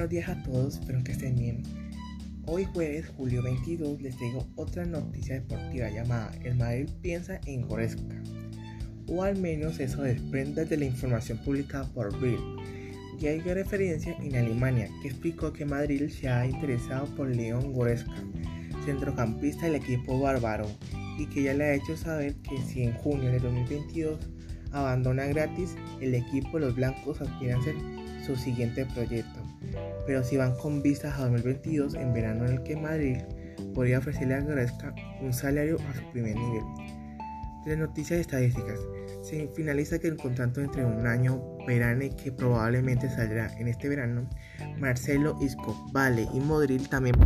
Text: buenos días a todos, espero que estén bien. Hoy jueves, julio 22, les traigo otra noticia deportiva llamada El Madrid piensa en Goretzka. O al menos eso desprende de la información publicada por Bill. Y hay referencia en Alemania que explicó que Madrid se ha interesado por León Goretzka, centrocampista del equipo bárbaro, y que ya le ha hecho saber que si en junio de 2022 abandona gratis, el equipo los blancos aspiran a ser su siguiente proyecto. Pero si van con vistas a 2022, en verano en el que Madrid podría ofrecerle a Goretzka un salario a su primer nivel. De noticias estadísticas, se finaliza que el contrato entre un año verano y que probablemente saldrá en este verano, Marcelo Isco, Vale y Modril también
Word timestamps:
buenos 0.00 0.12
días 0.12 0.30
a 0.30 0.42
todos, 0.44 0.74
espero 0.76 1.04
que 1.04 1.12
estén 1.12 1.36
bien. 1.36 1.62
Hoy 2.46 2.64
jueves, 2.72 3.06
julio 3.18 3.42
22, 3.42 4.00
les 4.00 4.16
traigo 4.16 4.46
otra 4.56 4.86
noticia 4.86 5.34
deportiva 5.34 5.90
llamada 5.90 6.32
El 6.42 6.54
Madrid 6.54 6.88
piensa 7.02 7.38
en 7.44 7.68
Goretzka. 7.68 8.14
O 9.08 9.22
al 9.22 9.36
menos 9.36 9.78
eso 9.78 10.00
desprende 10.00 10.64
de 10.64 10.76
la 10.78 10.86
información 10.86 11.36
publicada 11.44 11.84
por 11.92 12.18
Bill. 12.18 12.38
Y 13.20 13.26
hay 13.26 13.40
referencia 13.40 14.16
en 14.22 14.36
Alemania 14.36 14.88
que 15.02 15.08
explicó 15.08 15.52
que 15.52 15.66
Madrid 15.66 16.08
se 16.08 16.30
ha 16.30 16.46
interesado 16.46 17.04
por 17.14 17.28
León 17.28 17.74
Goretzka, 17.74 18.24
centrocampista 18.86 19.66
del 19.66 19.74
equipo 19.74 20.18
bárbaro, 20.18 20.66
y 21.18 21.26
que 21.26 21.42
ya 21.42 21.52
le 21.52 21.64
ha 21.64 21.74
hecho 21.74 21.94
saber 21.98 22.36
que 22.36 22.56
si 22.62 22.84
en 22.84 22.94
junio 22.94 23.30
de 23.30 23.40
2022 23.40 24.18
abandona 24.72 25.26
gratis, 25.26 25.76
el 26.00 26.14
equipo 26.14 26.58
los 26.58 26.74
blancos 26.74 27.20
aspiran 27.20 27.60
a 27.60 27.64
ser 27.64 27.74
su 28.30 28.42
siguiente 28.42 28.86
proyecto. 28.86 29.40
Pero 30.06 30.22
si 30.22 30.36
van 30.36 30.54
con 30.56 30.82
vistas 30.82 31.18
a 31.18 31.22
2022, 31.22 31.94
en 31.94 32.12
verano 32.12 32.46
en 32.46 32.52
el 32.52 32.62
que 32.62 32.76
Madrid 32.76 33.18
podría 33.74 33.98
ofrecerle 33.98 34.34
a 34.34 34.40
Goretzka 34.40 34.94
un 35.20 35.32
salario 35.32 35.76
a 35.88 35.94
su 35.94 36.10
primer 36.12 36.36
nivel. 36.36 36.64
De 37.64 37.76
noticias 37.76 38.20
estadísticas, 38.20 38.78
se 39.22 39.48
finaliza 39.48 39.98
que 39.98 40.08
el 40.08 40.16
contrato 40.16 40.60
entre 40.60 40.84
un 40.84 41.06
año 41.06 41.42
verano 41.66 42.04
y 42.04 42.10
que 42.10 42.32
probablemente 42.32 43.10
saldrá 43.10 43.52
en 43.58 43.68
este 43.68 43.88
verano, 43.88 44.28
Marcelo 44.78 45.36
Isco, 45.42 45.76
Vale 45.92 46.26
y 46.32 46.40
Modril 46.40 46.88
también 46.88 47.16